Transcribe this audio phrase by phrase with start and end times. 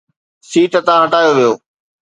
[0.49, 1.51] set تان هٽايو ويو